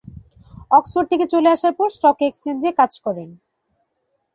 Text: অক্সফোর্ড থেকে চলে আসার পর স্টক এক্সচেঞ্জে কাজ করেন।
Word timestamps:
অক্সফোর্ড 0.71 1.07
থেকে 1.11 1.25
চলে 1.33 1.49
আসার 1.49 1.73
পর 1.79 1.87
স্টক 1.89 2.17
এক্সচেঞ্জে 2.21 2.71
কাজ 2.79 2.91
করেন। 3.05 3.29